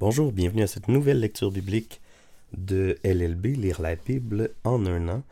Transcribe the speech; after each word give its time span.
Bonjour, 0.00 0.30
bienvenue 0.30 0.62
à 0.62 0.68
cette 0.68 0.86
nouvelle 0.86 1.18
lecture 1.18 1.50
biblique 1.50 2.00
de 2.56 3.00
LLB, 3.02 3.46
Lire 3.46 3.82
la 3.82 3.96
Bible 3.96 4.54
en 4.62 4.86
un 4.86 5.08
an. 5.08 5.22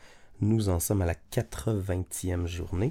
Nous 0.40 0.68
en 0.68 0.80
sommes 0.80 1.02
à 1.02 1.06
la 1.06 1.14
80e 1.14 2.46
journée 2.46 2.90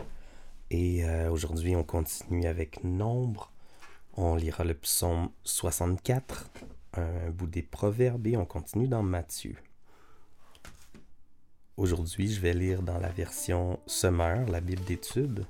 et 0.71 1.03
euh, 1.03 1.29
aujourd'hui 1.29 1.75
on 1.75 1.83
continue 1.83 2.45
avec 2.45 2.85
Nombre. 2.85 3.51
On 4.15 4.35
lira 4.35 4.63
le 4.63 4.73
psaume 4.73 5.31
64, 5.43 6.49
un 6.93 7.29
bout 7.31 7.47
des 7.47 7.61
proverbes 7.61 8.25
et 8.27 8.37
on 8.37 8.45
continue 8.45 8.87
dans 8.87 9.03
Matthieu. 9.03 9.57
Aujourd'hui 11.75 12.31
je 12.31 12.39
vais 12.39 12.53
lire 12.53 12.83
dans 12.83 12.99
la 12.99 13.09
version 13.09 13.81
Summer, 13.85 14.47
la 14.47 14.61
Bible 14.61 14.85
d'études. 14.85 15.45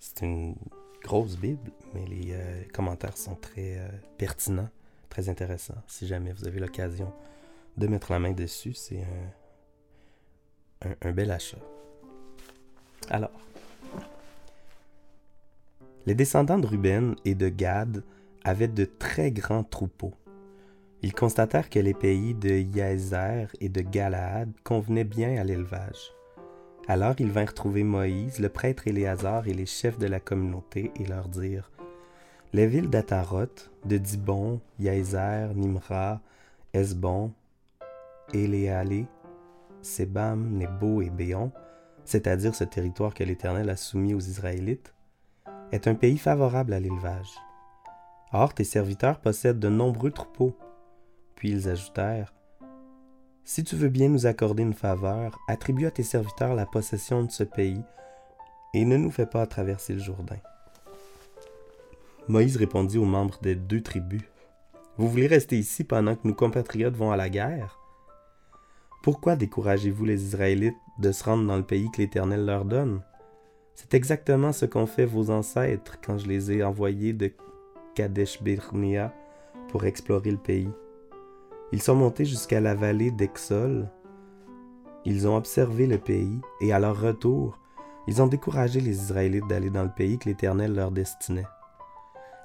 C'est 0.00 0.22
une 0.22 0.54
grosse 1.02 1.36
Bible, 1.36 1.70
mais 1.92 2.06
les 2.06 2.32
euh, 2.32 2.62
commentaires 2.72 3.18
sont 3.18 3.34
très 3.34 3.76
euh, 3.76 3.88
pertinents, 4.16 4.70
très 5.16 5.30
intéressants. 5.30 5.82
Si 5.86 6.06
jamais 6.06 6.34
vous 6.34 6.46
avez 6.46 6.60
l'occasion 6.60 7.10
de 7.78 7.86
mettre 7.86 8.12
la 8.12 8.18
main 8.18 8.32
dessus, 8.32 8.74
c'est 8.74 9.02
un, 10.84 10.94
un, 11.00 11.12
bel 11.12 11.30
achat. 11.30 11.56
Alors, 13.08 13.30
les 16.04 16.14
descendants 16.14 16.58
de 16.58 16.66
Ruben 16.66 17.16
et 17.24 17.34
de 17.34 17.48
Gad 17.48 18.04
avaient 18.44 18.68
de 18.68 18.84
très 18.84 19.30
grands 19.30 19.64
troupeaux. 19.64 20.12
Ils 21.00 21.14
constatèrent 21.14 21.70
que 21.70 21.78
les 21.78 21.94
pays 21.94 22.34
de 22.34 22.50
Yaézer 22.50 23.48
et 23.60 23.70
de 23.70 23.80
Galaad 23.80 24.52
convenaient 24.64 25.04
bien 25.04 25.40
à 25.40 25.44
l'élevage. 25.44 26.12
Alors 26.88 27.14
ils 27.20 27.30
vinrent 27.30 27.54
trouver 27.54 27.84
Moïse, 27.84 28.38
le 28.38 28.50
prêtre 28.50 28.86
Éléazar 28.86 29.48
et 29.48 29.54
les 29.54 29.66
chefs 29.66 29.98
de 29.98 30.08
la 30.08 30.20
communauté 30.20 30.92
et 31.00 31.06
leur 31.06 31.28
dirent 31.28 31.70
Les 32.52 32.66
villes 32.66 32.90
d'Ataroth, 32.90 33.70
de 33.84 33.98
Dibon, 33.98 34.60
Yaézer, 34.78 35.54
Nimra, 35.54 36.20
Esbon, 36.72 37.32
Éléalé, 38.32 39.06
Sebam, 39.82 40.56
Nebo 40.56 41.02
et 41.02 41.10
Béon, 41.10 41.52
c'est-à-dire 42.04 42.54
ce 42.54 42.64
territoire 42.64 43.14
que 43.14 43.24
l'Éternel 43.24 43.68
a 43.70 43.76
soumis 43.76 44.14
aux 44.14 44.20
Israélites, 44.20 44.94
est 45.72 45.88
un 45.88 45.94
pays 45.94 46.18
favorable 46.18 46.72
à 46.72 46.80
l'élevage. 46.80 47.34
Or 48.32 48.54
tes 48.54 48.64
serviteurs 48.64 49.20
possèdent 49.20 49.58
de 49.58 49.68
nombreux 49.68 50.10
troupeaux. 50.10 50.56
Puis 51.34 51.50
ils 51.50 51.68
ajoutèrent 51.68 52.32
si 53.48 53.62
tu 53.62 53.76
veux 53.76 53.88
bien 53.88 54.08
nous 54.08 54.26
accorder 54.26 54.64
une 54.64 54.74
faveur, 54.74 55.38
attribue 55.46 55.86
à 55.86 55.92
tes 55.92 56.02
serviteurs 56.02 56.56
la 56.56 56.66
possession 56.66 57.22
de 57.22 57.30
ce 57.30 57.44
pays, 57.44 57.80
et 58.74 58.84
ne 58.84 58.96
nous 58.96 59.12
fais 59.12 59.24
pas 59.24 59.46
traverser 59.46 59.92
le 59.92 60.00
Jourdain. 60.00 60.40
Moïse 62.28 62.56
répondit 62.56 62.98
aux 62.98 63.04
membres 63.04 63.38
des 63.40 63.54
deux 63.54 63.80
tribus. 63.80 64.22
Vous 64.98 65.08
voulez 65.08 65.28
rester 65.28 65.56
ici 65.56 65.84
pendant 65.84 66.16
que 66.16 66.26
nos 66.26 66.34
compatriotes 66.34 66.96
vont 66.96 67.12
à 67.12 67.16
la 67.16 67.28
guerre? 67.28 67.78
Pourquoi 69.04 69.36
découragez-vous 69.36 70.04
les 70.04 70.24
Israélites 70.24 70.74
de 70.98 71.12
se 71.12 71.22
rendre 71.22 71.46
dans 71.46 71.56
le 71.56 71.62
pays 71.62 71.88
que 71.92 71.98
l'Éternel 71.98 72.44
leur 72.44 72.64
donne? 72.64 73.00
C'est 73.74 73.94
exactement 73.94 74.52
ce 74.52 74.66
qu'ont 74.66 74.86
fait 74.86 75.04
vos 75.04 75.30
ancêtres 75.30 75.98
quand 76.04 76.18
je 76.18 76.26
les 76.26 76.50
ai 76.50 76.64
envoyés 76.64 77.12
de 77.12 77.30
Kadesh 77.94 78.42
Birnia 78.42 79.14
pour 79.68 79.84
explorer 79.84 80.32
le 80.32 80.38
pays. 80.38 80.70
Ils 81.70 81.82
sont 81.82 81.94
montés 81.94 82.24
jusqu'à 82.24 82.60
la 82.60 82.74
vallée 82.74 83.12
d'Exol. 83.12 83.88
Ils 85.04 85.28
ont 85.28 85.36
observé 85.36 85.86
le 85.86 85.98
pays 85.98 86.40
et 86.60 86.72
à 86.72 86.80
leur 86.80 87.00
retour, 87.00 87.58
ils 88.08 88.20
ont 88.20 88.26
découragé 88.26 88.80
les 88.80 88.96
Israélites 88.96 89.46
d'aller 89.46 89.70
dans 89.70 89.84
le 89.84 89.94
pays 89.94 90.18
que 90.18 90.28
l'Éternel 90.28 90.74
leur 90.74 90.90
destinait. 90.90 91.46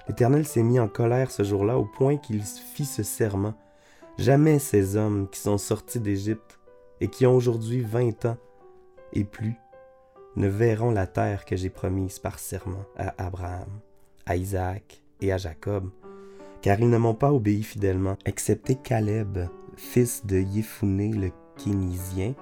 L'Éternel 0.08 0.46
s'est 0.46 0.62
mis 0.62 0.80
en 0.80 0.88
colère 0.88 1.30
ce 1.30 1.42
jour-là 1.42 1.78
au 1.78 1.84
point 1.84 2.16
qu'il 2.16 2.42
fit 2.42 2.84
ce 2.84 3.02
serment. 3.02 3.54
Jamais 4.18 4.58
ces 4.58 4.96
hommes 4.96 5.28
qui 5.30 5.40
sont 5.40 5.58
sortis 5.58 6.00
d'Égypte 6.00 6.58
et 7.00 7.08
qui 7.08 7.26
ont 7.26 7.34
aujourd'hui 7.34 7.80
vingt 7.80 8.24
ans 8.24 8.36
et 9.12 9.24
plus 9.24 9.54
ne 10.36 10.48
verront 10.48 10.90
la 10.90 11.06
terre 11.06 11.44
que 11.44 11.56
j'ai 11.56 11.70
promise 11.70 12.18
par 12.18 12.38
serment 12.38 12.84
à 12.96 13.14
Abraham, 13.18 13.68
à 14.26 14.36
Isaac 14.36 15.02
et 15.20 15.32
à 15.32 15.36
Jacob, 15.36 15.90
car 16.62 16.80
ils 16.80 16.88
ne 16.88 16.98
m'ont 16.98 17.14
pas 17.14 17.32
obéi 17.32 17.62
fidèlement, 17.62 18.16
excepté 18.24 18.76
Caleb, 18.76 19.46
fils 19.76 20.24
de 20.24 20.38
Yéphuné 20.38 21.12
le 21.12 21.30
Kénisien, 21.56 22.34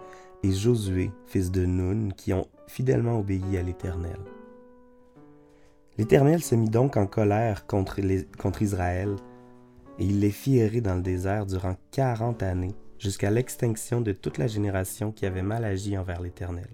et 0.42 0.52
Josué, 0.52 1.10
fils 1.26 1.50
de 1.50 1.66
Nun, 1.66 2.10
qui 2.16 2.32
ont 2.32 2.46
fidèlement 2.66 3.18
obéi 3.18 3.58
à 3.58 3.62
l'Éternel. 3.62 4.18
L'Éternel 6.00 6.42
se 6.42 6.54
mit 6.54 6.70
donc 6.70 6.96
en 6.96 7.06
colère 7.06 7.66
contre, 7.66 7.98
Israël, 8.62 9.16
et 9.98 10.06
il 10.06 10.20
les 10.20 10.30
fit 10.30 10.56
errer 10.56 10.80
dans 10.80 10.94
le 10.94 11.02
désert 11.02 11.44
durant 11.44 11.76
quarante 11.90 12.42
années, 12.42 12.74
jusqu'à 12.98 13.30
l'extinction 13.30 14.00
de 14.00 14.12
toute 14.12 14.38
la 14.38 14.46
génération 14.46 15.12
qui 15.12 15.26
avait 15.26 15.42
mal 15.42 15.62
agi 15.62 15.98
envers 15.98 16.22
l'Éternel. 16.22 16.70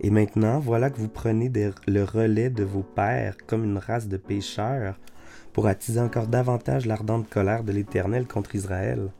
Et 0.00 0.10
maintenant, 0.10 0.58
voilà 0.58 0.90
que 0.90 0.98
vous 0.98 1.08
prenez 1.08 1.50
le 1.88 2.04
relais 2.04 2.50
de 2.50 2.64
vos 2.64 2.82
pères 2.82 3.38
comme 3.46 3.64
une 3.64 3.78
race 3.78 4.08
de 4.08 4.18
pécheurs 4.18 5.00
pour 5.54 5.66
attiser 5.66 6.00
encore 6.00 6.26
davantage 6.26 6.84
l'ardente 6.84 7.30
colère 7.30 7.64
de 7.64 7.72
l'Éternel 7.72 8.26
contre 8.26 8.56
Israël. 8.56 9.10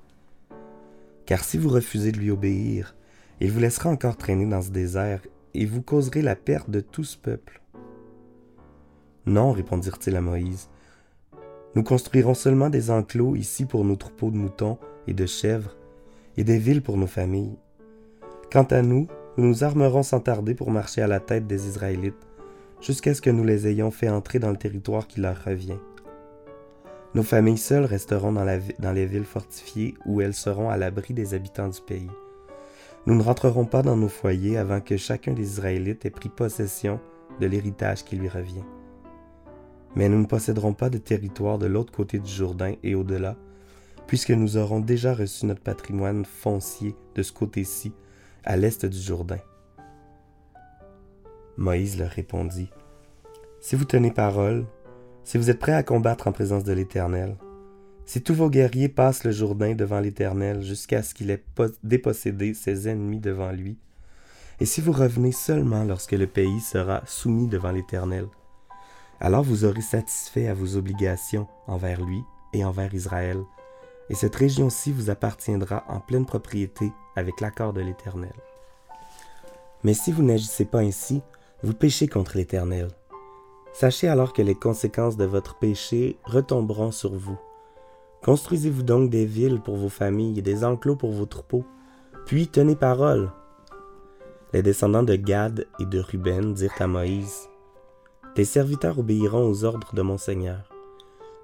Car 1.25 1.44
si 1.44 1.56
vous 1.56 1.71
refusez 1.71 2.12
de 2.12 2.19
lui 2.19 2.31
obéir, 2.31 2.94
il 3.41 3.50
vous 3.53 3.60
laissera 3.60 3.88
encore 3.88 4.19
traîner 4.19 4.44
dans 4.44 4.60
ce 4.60 4.71
désert, 4.71 5.22
et 5.54 5.65
vous 5.65 5.81
causerez 5.81 6.21
la 6.21 6.37
perte 6.37 6.69
de 6.69 6.81
tout 6.81 7.04
ce 7.04 7.16
peuple. 7.16 7.59
Non, 9.27 9.53
répondirent-ils 9.53 10.17
à 10.17 10.21
Moïse, 10.21 10.69
nous 11.77 11.85
construirons 11.85 12.35
seulement 12.35 12.69
des 12.69 12.91
enclos 12.91 13.37
ici 13.37 13.65
pour 13.65 13.85
nos 13.85 13.95
troupeaux 13.95 14.31
de 14.31 14.37
moutons 14.37 14.79
et 15.07 15.15
de 15.15 15.27
chèvres, 15.27 15.77
et 16.37 16.43
des 16.43 16.59
villes 16.59 16.83
pour 16.83 16.97
nos 16.97 17.07
familles. 17.07 17.57
Quant 18.51 18.65
à 18.65 18.83
nous, 18.83 19.07
nous 19.37 19.47
nous 19.47 19.63
armerons 19.63 20.03
sans 20.03 20.19
tarder 20.19 20.55
pour 20.55 20.73
marcher 20.73 21.03
à 21.03 21.07
la 21.07 21.21
tête 21.21 21.47
des 21.47 21.69
Israélites, 21.69 22.27
jusqu'à 22.81 23.15
ce 23.15 23.21
que 23.21 23.31
nous 23.31 23.45
les 23.45 23.69
ayons 23.69 23.93
fait 23.93 24.09
entrer 24.09 24.41
dans 24.41 24.51
le 24.51 24.57
territoire 24.57 25.07
qui 25.07 25.21
leur 25.21 25.45
revient. 25.45 25.79
Nos 27.15 27.23
familles 27.23 27.59
seules 27.59 27.85
resteront 27.85 28.33
dans, 28.33 28.93
les 28.93 29.07
villes 29.07 29.25
fortifiées 29.25 29.95
où 30.07 30.21
elles 30.21 30.35
seront 30.35 30.71
à 30.71 30.77
l'abri 30.77 31.15
des 31.15 31.35
habitants 31.35 31.69
du 31.69 31.81
pays. 31.81 32.11
Nous 33.07 33.15
ne 33.15 33.23
rentrerons 33.23 33.65
pas 33.65 33.83
dans 33.83 33.97
nos 33.97 34.09
foyers 34.09 34.57
avant 34.57 34.81
que 34.81 34.97
chacun 34.97 35.33
des 35.33 35.43
Israélites 35.43 36.05
ait 36.05 36.11
pris 36.11 36.29
possession 36.29 37.01
de 37.41 37.47
l'héritage 37.47 38.05
qui 38.05 38.17
lui 38.17 38.29
revient. 38.29 38.65
Mais 39.97 40.09
nous 40.09 40.21
ne 40.21 40.27
posséderons 40.27 40.73
pas 40.73 40.91
de 40.91 40.99
territoire 40.99 41.59
de 41.59 41.67
l'autre 41.67 41.93
côté 41.93 42.19
du 42.19 42.31
Jourdain 42.31 42.75
et 42.83 42.95
au-delà, 42.95 43.37
puisque 44.06 44.31
nous 44.31 44.56
aurons 44.56 44.81
déjà 44.81 45.15
reçu 45.15 45.47
notre 45.47 45.62
patrimoine 45.62 46.25
foncier 46.25 46.95
de 47.15 47.23
ce 47.23 47.33
côté-ci, 47.33 47.93
à 48.45 48.56
l'est 48.56 48.87
du 48.87 48.99
Jourdain. 48.99 49.41
Moïse 51.56 51.99
leur 51.99 52.11
répondit, 52.11 52.71
Si 53.61 53.77
vous 53.77 53.84
tenez 53.84 54.11
parole, 54.11 54.65
si 55.25 55.39
vous 55.39 55.51
êtes 55.51 55.59
prêts 55.59 55.75
à 55.75 55.83
combattre 55.83 56.27
en 56.27 56.33
présence 56.33 56.65
de 56.65 56.72
l'Éternel, 56.72 57.37
si 58.07 58.22
tous 58.22 58.34
vos 58.34 58.51
guerriers 58.51 58.89
passent 58.89 59.25
le 59.25 59.31
Jourdain 59.31 59.75
devant 59.75 60.01
l'Éternel 60.01 60.62
jusqu'à 60.62 61.03
ce 61.03 61.15
qu'il 61.15 61.31
ait 61.31 61.45
dépossédé 61.84 62.55
ses 62.55 62.89
ennemis 62.89 63.21
devant 63.21 63.53
lui, 63.53 63.78
et 64.59 64.67
si 64.67 64.81
vous 64.81 64.93
revenez 64.93 65.33
seulement 65.33 65.84
lorsque 65.84 66.12
le 66.12 66.27
pays 66.27 66.61
sera 66.61 67.03
soumis 67.07 67.47
devant 67.47 67.71
l'Éternel, 67.71 68.27
alors 69.21 69.43
vous 69.43 69.65
aurez 69.65 69.83
satisfait 69.83 70.49
à 70.49 70.55
vos 70.55 70.77
obligations 70.77 71.47
envers 71.67 72.01
lui 72.01 72.23
et 72.53 72.65
envers 72.65 72.93
Israël, 72.95 73.43
et 74.09 74.15
cette 74.15 74.35
région-ci 74.35 74.93
vous 74.93 75.11
appartiendra 75.11 75.85
en 75.89 76.01
pleine 76.01 76.27
propriété 76.27 76.93
avec 77.15 77.41
l'accord 77.41 77.73
de 77.73 77.81
l'Éternel. 77.81 78.35
Mais 79.85 79.95
si 79.95 80.11
vous 80.11 80.23
n'agissez 80.23 80.65
pas 80.65 80.81
ainsi, 80.81 81.23
vous 81.63 81.75
péchez 81.75 82.09
contre 82.09 82.37
l'Éternel, 82.37 82.89
Sachez 83.73 84.09
alors 84.09 84.33
que 84.33 84.43
les 84.43 84.55
conséquences 84.55 85.17
de 85.17 85.25
votre 85.25 85.57
péché 85.57 86.19
retomberont 86.25 86.91
sur 86.91 87.15
vous. 87.15 87.39
Construisez-vous 88.23 88.83
donc 88.83 89.11
des 89.11 89.25
villes 89.25 89.61
pour 89.61 89.77
vos 89.77 89.89
familles 89.89 90.39
et 90.39 90.43
des 90.43 90.65
enclos 90.65 90.97
pour 90.97 91.13
vos 91.13 91.27
troupeaux, 91.27 91.65
puis 92.27 92.49
tenez 92.49 92.77
parole. 92.77 93.33
Les 94.53 94.63
descendants 94.63 95.05
de 95.05 95.15
Gad 95.15 95.66
et 95.78 95.87
de 95.87 96.01
Ruben 96.01 96.53
dirent 96.53 96.75
à 96.81 96.87
Moïse, 96.89 97.49
Tes 98.34 98.44
serviteurs 98.44 98.98
obéiront 98.98 99.48
aux 99.48 99.65
ordres 99.65 99.92
de 99.94 100.03
mon 100.03 100.16
Seigneur. 100.16 100.71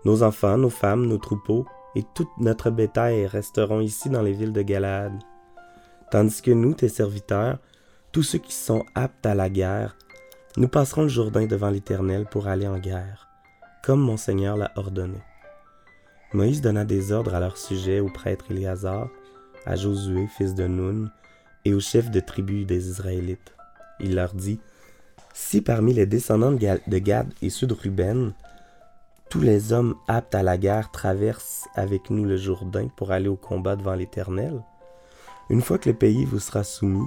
Nos 0.04 0.22
enfants, 0.22 0.56
nos 0.56 0.70
femmes, 0.70 1.06
nos 1.06 1.18
troupeaux 1.18 1.66
et 1.96 2.04
tout 2.14 2.28
notre 2.38 2.70
bétail 2.70 3.26
resteront 3.26 3.80
ici 3.80 4.08
dans 4.08 4.22
les 4.22 4.32
villes 4.32 4.52
de 4.52 4.62
Galaad. 4.62 5.12
Tandis 6.12 6.42
que 6.42 6.52
nous, 6.52 6.74
tes 6.74 6.88
serviteurs, 6.88 7.58
tous 8.12 8.22
ceux 8.22 8.38
qui 8.38 8.52
sont 8.52 8.84
aptes 8.94 9.26
à 9.26 9.34
la 9.34 9.50
guerre, 9.50 9.96
nous 10.56 10.68
passerons 10.68 11.02
le 11.02 11.08
Jourdain 11.08 11.46
devant 11.46 11.70
l'Éternel 11.70 12.26
pour 12.30 12.46
aller 12.46 12.68
en 12.68 12.78
guerre, 12.78 13.28
comme 13.82 14.00
mon 14.00 14.16
Seigneur 14.16 14.56
l'a 14.56 14.70
ordonné. 14.76 15.18
Moïse 16.32 16.60
donna 16.60 16.84
des 16.84 17.12
ordres 17.12 17.34
à 17.34 17.40
leur 17.40 17.56
sujet 17.56 17.98
au 17.98 18.08
prêtre 18.08 18.50
Éléazar, 18.50 19.08
à 19.64 19.74
Josué, 19.74 20.28
fils 20.28 20.54
de 20.54 20.66
Nun, 20.66 21.10
et 21.64 21.74
aux 21.74 21.80
chefs 21.80 22.10
de 22.10 22.20
tribus 22.20 22.64
des 22.64 22.88
Israélites. 22.88 23.54
Il 23.98 24.14
leur 24.14 24.34
dit 24.34 24.60
Si 25.38 25.60
parmi 25.60 25.92
les 25.92 26.06
descendants 26.06 26.50
de 26.50 26.98
Gad 26.98 27.30
et 27.42 27.50
ceux 27.50 27.66
de 27.66 27.74
Ruben, 27.74 28.32
tous 29.28 29.42
les 29.42 29.74
hommes 29.74 29.94
aptes 30.08 30.34
à 30.34 30.42
la 30.42 30.56
guerre 30.56 30.90
traversent 30.90 31.68
avec 31.74 32.08
nous 32.08 32.24
le 32.24 32.38
Jourdain 32.38 32.88
pour 32.96 33.12
aller 33.12 33.28
au 33.28 33.36
combat 33.36 33.76
devant 33.76 33.94
l'Éternel, 33.94 34.62
une 35.50 35.60
fois 35.60 35.76
que 35.76 35.90
le 35.90 35.94
pays 35.94 36.24
vous 36.24 36.38
sera 36.38 36.64
soumis, 36.64 37.06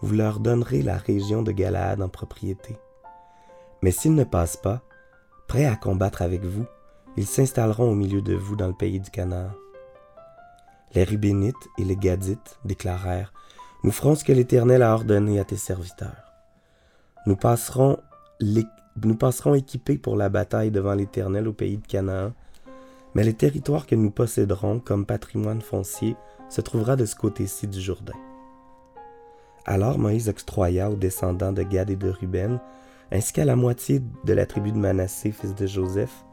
vous 0.00 0.14
leur 0.14 0.40
donnerez 0.40 0.80
la 0.80 0.96
région 0.96 1.42
de 1.42 1.52
Galaad 1.52 2.00
en 2.00 2.08
propriété. 2.08 2.78
Mais 3.82 3.90
s'ils 3.90 4.14
ne 4.14 4.24
passent 4.24 4.56
pas, 4.56 4.80
prêts 5.46 5.66
à 5.66 5.76
combattre 5.76 6.22
avec 6.22 6.42
vous, 6.46 6.64
ils 7.18 7.26
s'installeront 7.26 7.90
au 7.90 7.94
milieu 7.94 8.22
de 8.22 8.34
vous 8.34 8.56
dans 8.56 8.68
le 8.68 8.76
pays 8.76 8.98
du 8.98 9.10
Canaan. 9.10 9.50
Les 10.94 11.04
Rubénites 11.04 11.54
et 11.76 11.84
les 11.84 11.96
Gadites 11.96 12.58
déclarèrent 12.64 13.34
Nous 13.84 13.92
ferons 13.92 14.14
ce 14.14 14.24
que 14.24 14.32
l'Éternel 14.32 14.82
a 14.82 14.94
ordonné 14.94 15.38
à 15.38 15.44
tes 15.44 15.56
serviteurs. 15.56 16.27
Nous 17.28 17.36
passerons, 17.36 17.98
nous 18.40 19.14
passerons 19.14 19.52
équipés 19.52 19.98
pour 19.98 20.16
la 20.16 20.30
bataille 20.30 20.70
devant 20.70 20.94
l'Éternel 20.94 21.46
au 21.46 21.52
pays 21.52 21.76
de 21.76 21.86
Canaan, 21.86 22.32
mais 23.14 23.22
les 23.22 23.34
territoires 23.34 23.86
que 23.86 23.94
nous 23.94 24.10
posséderons 24.10 24.80
comme 24.80 25.04
patrimoine 25.04 25.60
foncier 25.60 26.16
se 26.48 26.62
trouvera 26.62 26.96
de 26.96 27.04
ce 27.04 27.14
côté-ci 27.14 27.66
du 27.66 27.82
Jourdain. 27.82 28.14
Alors 29.66 29.98
Moïse 29.98 30.30
octroya 30.30 30.90
aux 30.90 30.96
descendants 30.96 31.52
de 31.52 31.62
Gad 31.62 31.90
et 31.90 31.96
de 31.96 32.08
Ruben, 32.08 32.60
ainsi 33.12 33.34
qu'à 33.34 33.44
la 33.44 33.56
moitié 33.56 34.00
de 34.24 34.32
la 34.32 34.46
tribu 34.46 34.72
de 34.72 34.78
Manassé, 34.78 35.30
fils 35.30 35.54
de 35.54 35.66
Joseph, 35.66 36.24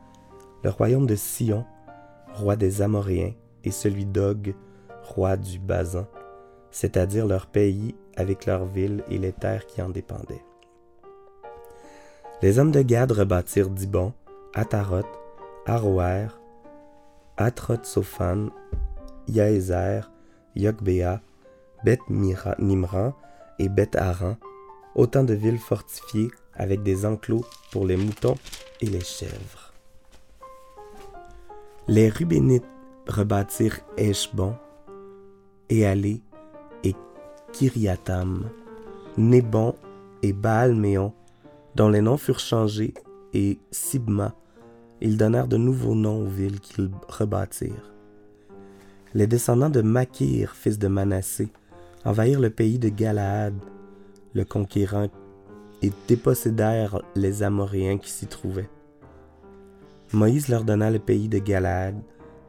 le 0.63 0.69
royaume 0.69 1.07
de 1.07 1.15
Sion, 1.15 1.65
roi 2.35 2.55
des 2.55 2.81
Amoréens, 2.81 3.33
et 3.65 3.71
celui 3.71 4.05
d'Og, 4.05 4.55
roi 5.03 5.35
du 5.35 5.59
Bazan, 5.59 6.07
c'est-à-dire 6.71 7.27
leur 7.27 7.47
pays 7.47 7.95
avec 8.15 8.45
leurs 8.45 8.63
villes 8.63 9.03
et 9.09 9.17
les 9.17 9.33
terres 9.33 9.65
qui 9.65 9.81
en 9.81 9.89
dépendaient. 9.89 10.45
Les 12.41 12.59
hommes 12.59 12.71
de 12.71 12.81
Gad 12.81 13.11
rebâtirent 13.11 13.69
Dibon, 13.69 14.13
Ataroth, 14.53 15.07
Aroer, 15.65 16.27
Atroth-Sophan, 17.37 18.49
Yaézer, 19.27 20.11
Yokbéa, 20.55 21.21
Beth 21.83 22.01
Nimran 22.09 23.13
et 23.57 23.69
Beth 23.69 23.95
Aran, 23.95 24.37
autant 24.95 25.23
de 25.23 25.33
villes 25.33 25.59
fortifiées 25.59 26.29
avec 26.53 26.83
des 26.83 27.05
enclos 27.05 27.45
pour 27.71 27.85
les 27.85 27.97
moutons 27.97 28.35
et 28.81 28.87
les 28.87 29.01
chèvres. 29.01 29.73
Les 31.87 32.09
Rubénites 32.09 32.65
rebâtirent 33.07 33.79
Eshbon, 33.97 34.55
Éalé 35.69 36.21
et 36.83 36.95
Kiriatam, 37.53 38.49
Nébon 39.17 39.75
et 40.23 40.33
Baalméon, 40.33 41.13
dont 41.75 41.89
les 41.89 42.01
noms 42.01 42.17
furent 42.17 42.39
changés, 42.39 42.93
et 43.33 43.59
Sibma. 43.71 44.33
Ils 45.01 45.17
donnèrent 45.17 45.47
de 45.47 45.57
nouveaux 45.57 45.95
noms 45.95 46.21
aux 46.21 46.29
villes 46.29 46.59
qu'ils 46.61 46.89
rebâtirent. 47.07 47.91
Les 49.13 49.27
descendants 49.27 49.69
de 49.69 49.81
Makir, 49.81 50.55
fils 50.55 50.79
de 50.79 50.87
Manassé, 50.87 51.49
envahirent 52.05 52.39
le 52.39 52.49
pays 52.49 52.79
de 52.79 52.89
Galaad, 52.89 53.55
le 54.33 54.45
conquérant, 54.45 55.09
et 55.81 55.91
dépossédèrent 56.07 57.01
les 57.15 57.43
Amoréens 57.43 57.97
qui 57.97 58.09
s'y 58.09 58.27
trouvaient. 58.27 58.69
Moïse 60.13 60.47
leur 60.47 60.63
donna 60.63 60.89
le 60.91 60.99
pays 60.99 61.27
de 61.27 61.39
Galaad, 61.39 61.95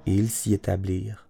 et 0.06 0.14
ils 0.14 0.30
s'y 0.30 0.54
établirent. 0.54 1.26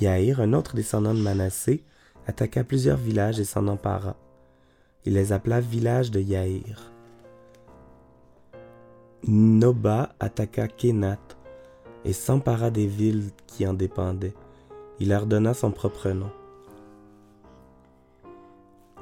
Yaïr, 0.00 0.40
un 0.40 0.52
autre 0.54 0.74
descendant 0.74 1.14
de 1.14 1.20
Manassé, 1.20 1.84
attaqua 2.26 2.64
plusieurs 2.64 2.96
villages 2.96 3.38
et 3.38 3.44
s'en 3.44 3.68
empara. 3.68 4.16
Il 5.06 5.14
les 5.14 5.32
appela 5.32 5.60
villages 5.60 6.10
de 6.10 6.20
Yaïr. 6.20 6.92
Noba 9.26 10.14
attaqua 10.20 10.68
Kénat 10.68 11.18
et 12.04 12.12
s'empara 12.12 12.70
des 12.70 12.86
villes 12.86 13.30
qui 13.46 13.66
en 13.66 13.72
dépendaient. 13.74 14.34
Il 14.98 15.08
leur 15.08 15.26
donna 15.26 15.54
son 15.54 15.70
propre 15.70 16.10
nom. 16.10 16.30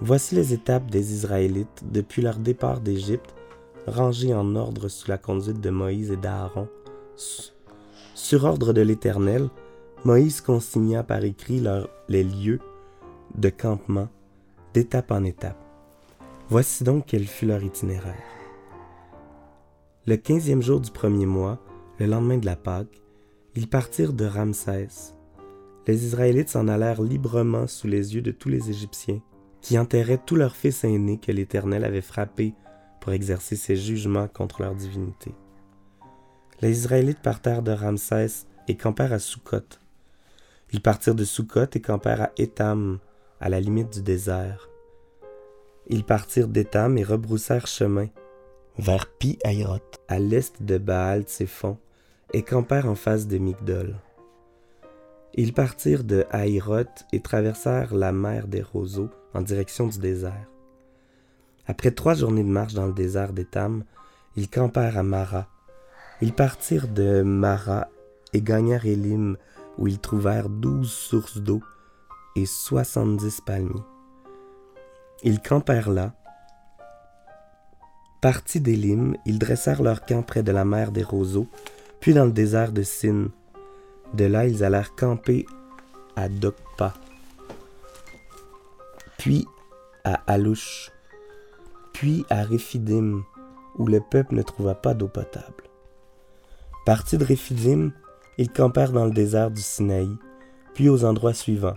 Voici 0.00 0.36
les 0.36 0.52
étapes 0.52 0.88
des 0.90 1.12
Israélites 1.12 1.82
depuis 1.90 2.22
leur 2.22 2.38
départ 2.38 2.80
d'Égypte, 2.80 3.34
rangées 3.88 4.34
en 4.34 4.54
ordre 4.54 4.86
sous 4.86 5.10
la 5.10 5.18
conduite 5.18 5.60
de 5.60 5.70
Moïse 5.70 6.12
et 6.12 6.16
d'Aaron. 6.16 6.68
Sur 8.14 8.44
ordre 8.44 8.72
de 8.72 8.82
l'Éternel, 8.82 9.48
Moïse 10.04 10.40
consigna 10.40 11.02
par 11.02 11.24
écrit 11.24 11.60
les 12.08 12.22
lieux 12.22 12.60
de 13.34 13.48
campement 13.48 14.08
d'étape 14.72 15.10
en 15.10 15.24
étape. 15.24 15.68
Voici 16.50 16.82
donc 16.82 17.04
quel 17.06 17.26
fut 17.26 17.44
leur 17.44 17.62
itinéraire. 17.62 18.14
Le 20.06 20.16
quinzième 20.16 20.62
jour 20.62 20.80
du 20.80 20.90
premier 20.90 21.26
mois, 21.26 21.58
le 21.98 22.06
lendemain 22.06 22.38
de 22.38 22.46
la 22.46 22.56
Pâque, 22.56 23.02
ils 23.54 23.68
partirent 23.68 24.14
de 24.14 24.24
Ramsès. 24.24 24.88
Les 25.86 26.06
Israélites 26.06 26.48
s'en 26.48 26.66
allèrent 26.66 27.02
librement 27.02 27.66
sous 27.66 27.86
les 27.86 28.14
yeux 28.14 28.22
de 28.22 28.30
tous 28.30 28.48
les 28.48 28.70
Égyptiens, 28.70 29.20
qui 29.60 29.78
enterraient 29.78 30.22
tous 30.24 30.36
leurs 30.36 30.56
fils 30.56 30.84
aînés 30.84 31.18
que 31.18 31.32
l'Éternel 31.32 31.84
avait 31.84 32.00
frappés 32.00 32.54
pour 33.02 33.12
exercer 33.12 33.56
ses 33.56 33.76
jugements 33.76 34.28
contre 34.28 34.62
leur 34.62 34.74
divinité. 34.74 35.34
Les 36.62 36.70
Israélites 36.70 37.20
partèrent 37.20 37.62
de 37.62 37.72
Ramsès 37.72 38.46
et 38.68 38.76
campèrent 38.76 39.12
à 39.12 39.18
Sukkot. 39.18 39.76
Ils 40.72 40.80
partirent 40.80 41.14
de 41.14 41.24
Sukkot 41.24 41.74
et 41.74 41.80
campèrent 41.82 42.22
à 42.22 42.30
Étam, 42.38 43.00
à 43.38 43.50
la 43.50 43.60
limite 43.60 43.92
du 43.92 44.00
désert. 44.00 44.70
Ils 45.90 46.05
partirent 46.05 46.49
d'Étam 46.49 46.99
et 46.99 47.05
rebroussèrent 47.05 47.67
chemin 47.67 48.08
vers 48.76 49.06
Pi 49.06 49.38
Haïroth, 49.43 50.00
à 50.06 50.19
l'est 50.19 50.62
de 50.62 50.76
Baal 50.76 51.23
Tsephon, 51.23 51.79
et 52.32 52.43
campèrent 52.43 52.88
en 52.88 52.94
face 52.94 53.26
de 53.26 53.38
Migdol. 53.38 53.96
Ils 55.35 55.55
partirent 55.55 56.05
de 56.05 56.26
Haïroth 56.31 57.06
et 57.12 57.20
traversèrent 57.20 57.94
la 57.94 58.12
mer 58.12 58.49
des 58.49 58.62
roseaux 58.62 59.08
en 59.35 59.40
direction 59.40 59.87
du 59.87 59.99
désert. 59.99 60.46
Après 61.67 61.91
trois 61.91 62.14
journées 62.14 62.44
de 62.44 62.49
marche 62.49 62.75
dans 62.75 62.87
le 62.87 62.93
désert 62.93 63.32
d'Étam, 63.32 63.84
ils 64.37 64.50
campèrent 64.50 64.99
à 64.99 65.02
Mara. 65.02 65.49
Ils 66.20 66.34
partirent 66.34 66.88
de 66.88 67.23
Mara 67.23 67.88
et 68.32 68.43
gagnèrent 68.43 68.87
Élim, 68.87 69.37
où 69.79 69.87
ils 69.87 69.99
trouvèrent 69.99 70.50
douze 70.50 70.91
sources 70.91 71.38
d'eau 71.38 71.62
et 72.37 72.46
soixante-dix 72.46 73.41
palmiers. 73.41 73.84
Ils 75.23 75.41
campèrent 75.41 75.91
là. 75.91 76.12
Partis 78.20 78.61
d'Élim, 78.61 79.17
ils 79.26 79.38
dressèrent 79.38 79.82
leur 79.82 80.05
camp 80.05 80.23
près 80.23 80.43
de 80.43 80.53
la 80.53 80.65
mer 80.65 80.93
des 80.93 81.03
roseaux, 81.03 81.49
puis 82.00 82.15
dans 82.15 82.25
le 82.25 82.32
désert 82.32 82.73
de 82.73 82.82
Sin. 82.82 83.29
De 84.15 84.25
là, 84.25 84.46
ils 84.46 84.65
allèrent 84.65 84.94
camper 84.94 85.46
à 86.17 86.29
Dokpa, 86.29 86.94
puis 89.19 89.46
à 90.05 90.20
Alouche, 90.27 90.91
puis 91.93 92.25
à 92.31 92.43
Réphidim, 92.43 93.22
où 93.77 93.87
le 93.87 94.01
peuple 94.01 94.34
ne 94.34 94.43
trouva 94.43 94.75
pas 94.75 94.94
d'eau 94.94 95.08
potable. 95.08 95.65
Partis 96.87 97.19
de 97.19 97.25
Réphidim, 97.25 97.93
ils 98.39 98.51
campèrent 98.51 98.93
dans 98.93 99.05
le 99.05 99.13
désert 99.13 99.51
du 99.51 99.60
Sinaï, 99.60 100.08
puis 100.75 100.89
aux 100.89 101.05
endroits 101.05 101.34
suivants 101.34 101.77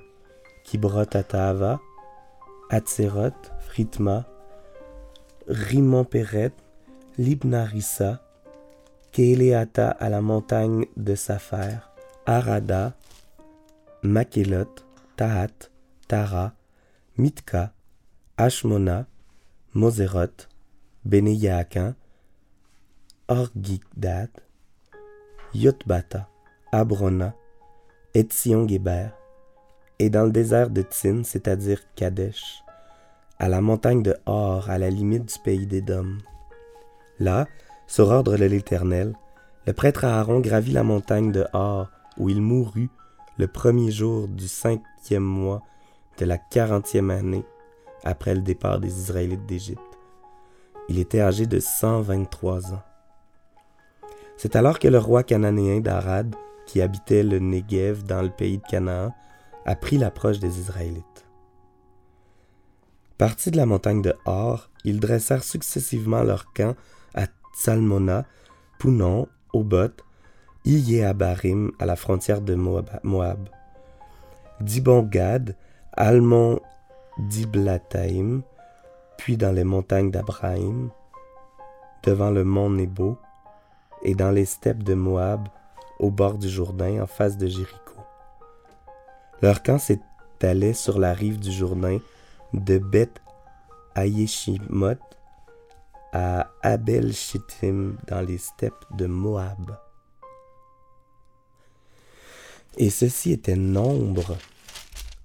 Kibrot 0.63 1.15
Atahava, 1.15 1.79
Atzeroth, 2.71 3.51
Fritma, 3.59 4.25
Rimon 5.45 6.05
Peret, 6.05 6.53
Libnarissa, 7.17 8.21
Kéléata 9.11 9.91
à 9.91 10.07
la 10.07 10.21
montagne 10.21 10.85
de 10.95 11.13
Sapher, 11.15 11.91
Arada, 12.25 12.95
Makélot, 14.03 14.73
Tahat, 15.17 15.69
Tara, 16.07 16.53
Mitka, 17.17 17.73
Ashmona, 18.37 19.05
Moseroth, 19.73 20.47
Beneyaakin, 21.03 21.93
Orgigdad, 23.27 24.29
Yotbata, 25.53 26.29
Abrona, 26.71 27.35
Etzion-Géber, 28.13 29.11
et 30.01 30.09
dans 30.09 30.25
le 30.25 30.31
désert 30.31 30.71
de 30.71 30.81
Tsin, 30.81 31.21
c'est-à-dire 31.23 31.79
Kadesh, 31.95 32.63
à 33.37 33.47
la 33.47 33.61
montagne 33.61 34.01
de 34.01 34.17
Or, 34.25 34.67
à 34.67 34.79
la 34.79 34.89
limite 34.89 35.31
du 35.31 35.39
pays 35.43 35.67
d'Édom. 35.67 36.17
Là, 37.19 37.45
sur 37.85 38.09
ordre 38.09 38.35
de 38.35 38.45
l'Éternel, 38.45 39.13
le 39.67 39.73
prêtre 39.73 40.03
Aaron 40.03 40.39
gravit 40.39 40.71
la 40.71 40.81
montagne 40.81 41.31
de 41.31 41.45
Or, 41.53 41.91
où 42.17 42.29
il 42.29 42.41
mourut 42.41 42.89
le 43.37 43.45
premier 43.45 43.91
jour 43.91 44.27
du 44.27 44.47
cinquième 44.47 45.21
mois 45.21 45.61
de 46.17 46.25
la 46.25 46.39
quarantième 46.39 47.11
année 47.11 47.45
après 48.03 48.33
le 48.33 48.41
départ 48.41 48.79
des 48.79 48.97
Israélites 48.97 49.45
d'Égypte. 49.45 49.81
Il 50.89 50.97
était 50.97 51.21
âgé 51.21 51.45
de 51.45 51.59
123 51.59 52.73
ans. 52.73 52.81
C'est 54.35 54.55
alors 54.55 54.79
que 54.79 54.87
le 54.87 54.97
roi 54.97 55.21
cananéen 55.21 55.79
d'Arad, 55.79 56.35
qui 56.65 56.81
habitait 56.81 57.21
le 57.21 57.37
Negev 57.37 58.01
dans 58.01 58.23
le 58.23 58.31
pays 58.31 58.57
de 58.57 58.65
Canaan, 58.65 59.13
apprit 59.65 59.97
l'approche 59.97 60.39
des 60.39 60.59
Israélites. 60.59 61.05
Partis 63.17 63.51
de 63.51 63.57
la 63.57 63.65
montagne 63.65 64.01
de 64.01 64.15
Or, 64.25 64.69
ils 64.83 64.99
dressèrent 64.99 65.43
successivement 65.43 66.23
leur 66.23 66.51
camp 66.53 66.75
Salmona, 67.53 68.25
Pounon, 68.79 69.27
Obot, 69.53 69.91
Iyéabarim 70.65 71.71
à 71.79 71.85
la 71.85 71.95
frontière 71.95 72.41
de 72.41 72.55
Moab, 72.55 73.49
Dibon-Gad, 74.61 75.55
Almon 75.93 76.59
Diblataim, 77.17 78.41
puis 79.17 79.37
dans 79.37 79.51
les 79.51 79.63
montagnes 79.63 80.11
d'Abraham, 80.11 80.89
devant 82.03 82.31
le 82.31 82.43
mont 82.43 82.69
Nebo, 82.69 83.17
et 84.03 84.15
dans 84.15 84.31
les 84.31 84.45
steppes 84.45 84.83
de 84.83 84.93
Moab, 84.93 85.47
au 85.99 86.09
bord 86.09 86.37
du 86.37 86.49
Jourdain, 86.49 87.01
en 87.01 87.07
face 87.07 87.37
de 87.37 87.47
Jéricho. 87.47 88.00
Leur 89.41 89.63
camp 89.63 89.79
s'étalait 89.79 90.73
sur 90.73 90.99
la 90.99 91.13
rive 91.13 91.39
du 91.39 91.51
Jourdain, 91.51 91.99
de 92.53 92.77
Beth 92.77 93.21
Ayeshimot 93.95 94.99
à 96.13 96.51
Abel 96.61 97.13
Shittim 97.13 97.95
dans 98.07 98.21
les 98.21 98.37
steppes 98.37 98.85
de 98.97 99.05
Moab. 99.05 99.77
Et 102.77 102.89
ceci 102.89 103.31
était 103.31 103.55
nombre, 103.55 104.37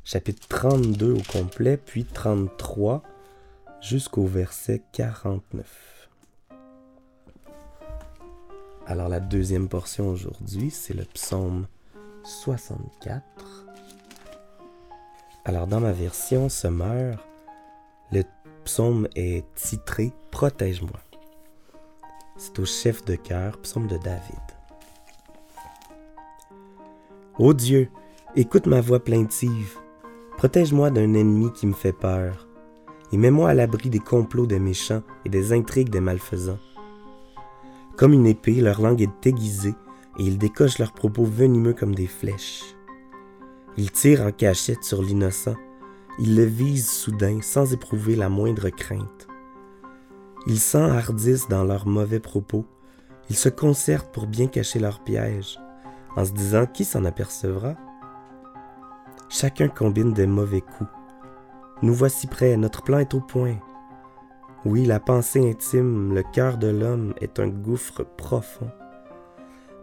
chapitre 0.05 0.47
32 0.49 1.13
au 1.13 1.23
complet, 1.31 1.77
puis 1.77 2.05
33 2.05 3.03
jusqu'au 3.81 4.27
verset 4.27 4.83
49. 4.93 6.09
Alors 8.87 9.09
la 9.09 9.21
deuxième 9.21 9.69
portion 9.69 10.09
aujourd'hui, 10.09 10.71
c'est 10.71 10.95
le 10.95 11.05
psaume 11.05 11.67
64. 12.25 13.66
Alors 15.49 15.69
dans 15.69 15.79
ma 15.79 15.93
version 15.93 16.49
Semeur, 16.49 17.25
le 18.11 18.25
psaume 18.65 19.07
est 19.15 19.45
titré 19.55 20.13
Protège-moi. 20.33 20.99
C'est 22.37 22.59
au 22.59 22.65
chef 22.65 23.05
de 23.05 23.15
cœur, 23.15 23.57
psaume 23.59 23.87
de 23.87 23.97
David. 23.97 24.41
Ô 27.39 27.55
Dieu, 27.55 27.89
écoute 28.35 28.67
ma 28.67 28.81
voix 28.81 28.99
plaintive. 28.99 29.79
Protège-moi 30.37 30.91
d'un 30.91 31.15
ennemi 31.15 31.53
qui 31.53 31.69
me 31.69 31.75
fait 31.75 31.93
peur, 31.93 32.49
et 33.13 33.17
mets-moi 33.17 33.51
à 33.51 33.55
l'abri 33.55 33.89
des 33.89 34.01
complots 34.01 34.47
des 34.47 34.59
méchants 34.59 35.05
et 35.25 35.29
des 35.29 35.53
intrigues 35.53 35.91
des 35.91 36.01
malfaisants. 36.01 36.59
Comme 37.97 38.15
une 38.15 38.27
épée, 38.27 38.61
leur 38.61 38.81
langue 38.81 39.03
est 39.03 39.27
aiguisée, 39.29 39.77
et 40.19 40.25
ils 40.25 40.39
décochent 40.39 40.81
leurs 40.81 40.93
propos 40.93 41.25
venimeux 41.25 41.73
comme 41.73 41.95
des 41.95 42.09
flèches. 42.09 42.76
Ils 43.79 43.93
tirent 43.93 44.23
en 44.23 44.33
cachette 44.33 44.85
sur 44.85 45.03
l'innocent, 45.03 45.55
ils 46.19 46.35
le 46.35 46.45
visent 46.45 46.91
soudain 46.91 47.41
sans 47.43 47.75
éprouver 47.75 48.17
la 48.17 48.31
moindre 48.31 48.71
crainte. 48.71 49.29
Ils 50.47 50.61
s'enhardissent 50.61 51.49
dans 51.49 51.65
leurs 51.65 51.87
mauvais 51.87 52.21
propos, 52.21 52.65
ils 53.29 53.37
se 53.37 53.51
concertent 53.51 54.13
pour 54.13 54.27
bien 54.27 54.47
cacher 54.47 54.79
leurs 54.79 55.05
pièges, 55.05 55.59
en 56.17 56.25
se 56.25 56.33
disant 56.33 56.65
qui 56.67 56.85
s'en 56.85 57.05
apercevra. 57.05 57.75
Chacun 59.29 59.69
combine 59.69 60.15
des 60.15 60.27
mauvais 60.27 60.63
coups. 60.63 60.91
Nous 61.83 61.93
voici 61.93 62.27
prêts, 62.27 62.57
notre 62.57 62.83
plan 62.83 62.99
est 62.99 63.13
au 63.13 63.21
point. 63.21 63.59
Oui, 64.65 64.87
la 64.87 65.01
pensée 65.01 65.51
intime, 65.51 66.15
le 66.15 66.23
cœur 66.23 66.57
de 66.57 66.69
l'homme 66.69 67.13
est 67.21 67.39
un 67.39 67.49
gouffre 67.49 68.05
profond. 68.17 68.71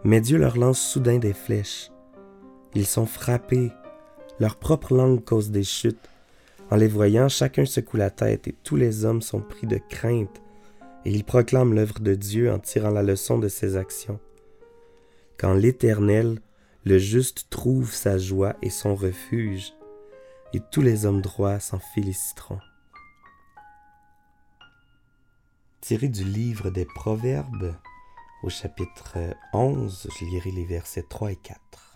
Mais 0.02 0.20
Dieu 0.20 0.38
leur 0.38 0.58
lance 0.58 0.80
soudain 0.80 1.18
des 1.18 1.32
flèches. 1.32 1.92
Ils 2.74 2.86
sont 2.86 3.06
frappés, 3.06 3.70
leur 4.40 4.56
propre 4.56 4.94
langue 4.94 5.24
cause 5.24 5.50
des 5.50 5.64
chutes. 5.64 6.10
En 6.70 6.76
les 6.76 6.88
voyant, 6.88 7.28
chacun 7.28 7.66
secoue 7.66 7.96
la 7.96 8.10
tête 8.10 8.48
et 8.48 8.54
tous 8.62 8.76
les 8.76 9.04
hommes 9.04 9.22
sont 9.22 9.40
pris 9.40 9.66
de 9.66 9.78
crainte, 9.78 10.42
et 11.04 11.10
ils 11.10 11.24
proclament 11.24 11.74
l'œuvre 11.74 12.00
de 12.00 12.14
Dieu 12.14 12.50
en 12.52 12.58
tirant 12.58 12.90
la 12.90 13.02
leçon 13.02 13.38
de 13.38 13.48
ses 13.48 13.76
actions. 13.76 14.18
Quand 15.38 15.54
l'Éternel, 15.54 16.40
le 16.84 16.98
juste, 16.98 17.48
trouve 17.50 17.92
sa 17.92 18.18
joie 18.18 18.54
et 18.62 18.70
son 18.70 18.94
refuge, 18.94 19.74
et 20.52 20.60
tous 20.70 20.82
les 20.82 21.04
hommes 21.06 21.20
droits 21.20 21.60
s'en 21.60 21.78
féliciteront. 21.94 22.60
Tiré 25.80 26.08
du 26.08 26.24
livre 26.24 26.70
des 26.70 26.86
Proverbes, 26.86 27.74
au 28.42 28.48
chapitre 28.48 29.18
11, 29.52 30.08
je 30.18 30.24
lirai 30.24 30.50
les 30.50 30.64
versets 30.64 31.04
3 31.08 31.32
et 31.32 31.36
4. 31.36 31.93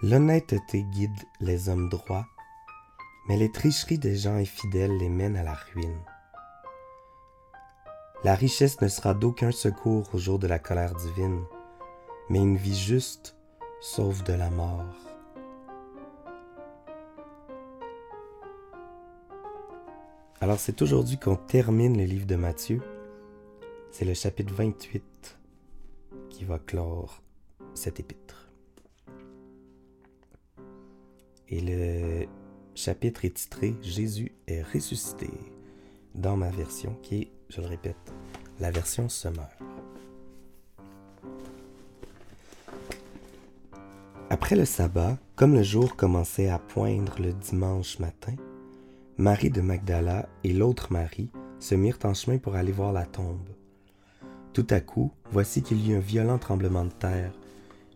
L'honnêteté 0.00 0.84
guide 0.84 1.24
les 1.40 1.68
hommes 1.68 1.88
droits, 1.88 2.28
mais 3.26 3.36
les 3.36 3.50
tricheries 3.50 3.98
des 3.98 4.14
gens 4.14 4.36
infidèles 4.36 4.96
les 4.96 5.08
mènent 5.08 5.36
à 5.36 5.42
la 5.42 5.54
ruine. 5.54 6.00
La 8.22 8.36
richesse 8.36 8.80
ne 8.80 8.86
sera 8.86 9.12
d'aucun 9.12 9.50
secours 9.50 10.08
au 10.14 10.18
jour 10.18 10.38
de 10.38 10.46
la 10.46 10.60
colère 10.60 10.94
divine, 10.94 11.42
mais 12.28 12.38
une 12.38 12.56
vie 12.56 12.78
juste 12.78 13.36
sauve 13.80 14.22
de 14.22 14.34
la 14.34 14.50
mort. 14.50 14.94
Alors 20.40 20.60
c'est 20.60 20.80
aujourd'hui 20.80 21.18
qu'on 21.18 21.34
termine 21.34 21.98
le 21.98 22.04
livre 22.04 22.26
de 22.26 22.36
Matthieu. 22.36 22.80
C'est 23.90 24.04
le 24.04 24.14
chapitre 24.14 24.54
28 24.54 25.38
qui 26.30 26.44
va 26.44 26.60
clore 26.60 27.20
cet 27.74 27.98
épître. 27.98 28.47
Et 31.50 31.60
le 31.60 32.26
chapitre 32.74 33.24
est 33.24 33.34
titré 33.34 33.74
Jésus 33.82 34.32
est 34.46 34.62
ressuscité 34.62 35.30
dans 36.14 36.36
ma 36.36 36.50
version 36.50 36.96
qui 37.02 37.22
est, 37.22 37.30
je 37.48 37.60
le 37.60 37.66
répète, 37.66 38.12
la 38.60 38.70
version 38.70 39.08
Semeur. 39.08 39.48
Après 44.30 44.56
le 44.56 44.66
sabbat, 44.66 45.16
comme 45.36 45.54
le 45.54 45.62
jour 45.62 45.96
commençait 45.96 46.48
à 46.48 46.58
poindre 46.58 47.20
le 47.20 47.32
dimanche 47.32 47.98
matin, 47.98 48.34
Marie 49.16 49.50
de 49.50 49.62
Magdala 49.62 50.28
et 50.44 50.52
l'autre 50.52 50.92
Marie 50.92 51.30
se 51.60 51.74
mirent 51.74 51.98
en 52.04 52.14
chemin 52.14 52.38
pour 52.38 52.54
aller 52.54 52.72
voir 52.72 52.92
la 52.92 53.06
tombe. 53.06 53.48
Tout 54.52 54.66
à 54.70 54.80
coup, 54.80 55.12
voici 55.32 55.62
qu'il 55.62 55.80
y 55.80 55.92
eut 55.92 55.96
un 55.96 56.00
violent 56.00 56.38
tremblement 56.38 56.84
de 56.84 56.92
terre. 56.92 57.32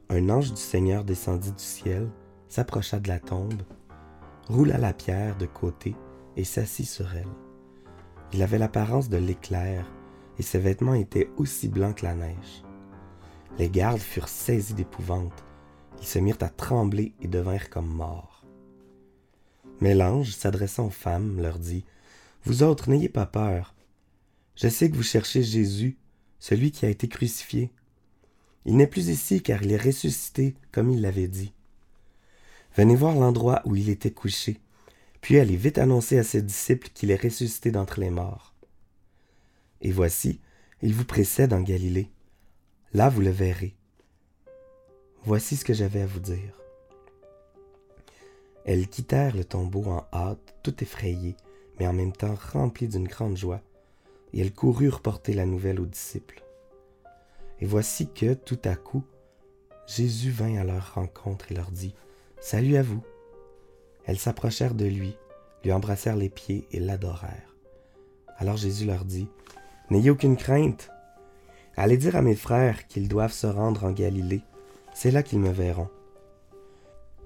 Un 0.08 0.30
ange 0.30 0.50
du 0.50 0.60
Seigneur 0.60 1.04
descendit 1.04 1.52
du 1.52 1.62
ciel 1.62 2.08
s'approcha 2.52 3.00
de 3.00 3.08
la 3.08 3.18
tombe, 3.18 3.62
roula 4.46 4.76
la 4.76 4.92
pierre 4.92 5.38
de 5.38 5.46
côté 5.46 5.96
et 6.36 6.44
s'assit 6.44 6.86
sur 6.86 7.14
elle. 7.14 7.24
Il 8.34 8.42
avait 8.42 8.58
l'apparence 8.58 9.08
de 9.08 9.16
l'éclair, 9.16 9.90
et 10.38 10.42
ses 10.42 10.58
vêtements 10.58 10.92
étaient 10.92 11.30
aussi 11.38 11.68
blancs 11.68 11.96
que 11.96 12.04
la 12.04 12.14
neige. 12.14 12.62
Les 13.58 13.70
gardes 13.70 14.00
furent 14.00 14.28
saisis 14.28 14.74
d'épouvante, 14.74 15.44
ils 16.02 16.06
se 16.06 16.18
mirent 16.18 16.42
à 16.42 16.50
trembler 16.50 17.14
et 17.22 17.26
devinrent 17.26 17.70
comme 17.70 17.88
morts. 17.88 18.44
Mais 19.80 19.94
l'ange, 19.94 20.32
s'adressant 20.32 20.88
aux 20.88 20.90
femmes, 20.90 21.40
leur 21.40 21.58
dit, 21.58 21.86
Vous 22.44 22.62
autres, 22.62 22.90
n'ayez 22.90 23.08
pas 23.08 23.26
peur. 23.26 23.74
Je 24.56 24.68
sais 24.68 24.90
que 24.90 24.96
vous 24.96 25.02
cherchez 25.02 25.42
Jésus, 25.42 25.96
celui 26.38 26.70
qui 26.70 26.84
a 26.84 26.90
été 26.90 27.08
crucifié. 27.08 27.72
Il 28.66 28.76
n'est 28.76 28.86
plus 28.86 29.08
ici 29.08 29.42
car 29.42 29.62
il 29.62 29.72
est 29.72 29.82
ressuscité, 29.82 30.54
comme 30.70 30.90
il 30.90 31.00
l'avait 31.00 31.28
dit. 31.28 31.54
Venez 32.74 32.96
voir 32.96 33.14
l'endroit 33.14 33.60
où 33.66 33.76
il 33.76 33.90
était 33.90 34.10
couché, 34.10 34.58
puis 35.20 35.38
allez 35.38 35.56
vite 35.56 35.78
annoncer 35.78 36.18
à 36.18 36.24
ses 36.24 36.40
disciples 36.40 36.88
qu'il 36.94 37.10
est 37.10 37.22
ressuscité 37.22 37.70
d'entre 37.70 38.00
les 38.00 38.10
morts. 38.10 38.54
Et 39.82 39.92
voici, 39.92 40.40
il 40.80 40.94
vous 40.94 41.04
précède 41.04 41.52
en 41.52 41.60
Galilée. 41.60 42.10
Là 42.94 43.08
vous 43.08 43.20
le 43.20 43.30
verrez. 43.30 43.74
Voici 45.24 45.56
ce 45.56 45.64
que 45.64 45.74
j'avais 45.74 46.00
à 46.00 46.06
vous 46.06 46.20
dire. 46.20 46.58
Elles 48.64 48.88
quittèrent 48.88 49.36
le 49.36 49.44
tombeau 49.44 49.84
en 49.84 50.06
hâte, 50.12 50.54
tout 50.62 50.82
effrayées, 50.82 51.36
mais 51.78 51.86
en 51.86 51.92
même 51.92 52.12
temps 52.12 52.36
remplies 52.52 52.88
d'une 52.88 53.08
grande 53.08 53.36
joie, 53.36 53.60
et 54.32 54.40
elles 54.40 54.52
coururent 54.52 55.00
porter 55.00 55.34
la 55.34 55.46
nouvelle 55.46 55.80
aux 55.80 55.86
disciples. 55.86 56.42
Et 57.60 57.66
voici 57.66 58.08
que, 58.12 58.34
tout 58.34 58.58
à 58.64 58.76
coup, 58.76 59.04
Jésus 59.86 60.30
vint 60.30 60.56
à 60.56 60.64
leur 60.64 60.94
rencontre 60.94 61.50
et 61.50 61.54
leur 61.54 61.70
dit, 61.70 61.94
Salut 62.44 62.76
à 62.76 62.82
vous. 62.82 63.00
Elles 64.04 64.18
s'approchèrent 64.18 64.74
de 64.74 64.84
lui, 64.84 65.16
lui 65.62 65.70
embrassèrent 65.70 66.16
les 66.16 66.28
pieds 66.28 66.66
et 66.72 66.80
l'adorèrent. 66.80 67.54
Alors 68.36 68.56
Jésus 68.56 68.84
leur 68.84 69.04
dit, 69.04 69.28
N'ayez 69.90 70.10
aucune 70.10 70.36
crainte. 70.36 70.90
Allez 71.76 71.96
dire 71.96 72.16
à 72.16 72.20
mes 72.20 72.34
frères 72.34 72.88
qu'ils 72.88 73.06
doivent 73.06 73.32
se 73.32 73.46
rendre 73.46 73.84
en 73.84 73.92
Galilée, 73.92 74.42
c'est 74.92 75.12
là 75.12 75.22
qu'ils 75.22 75.38
me 75.38 75.52
verront. 75.52 75.88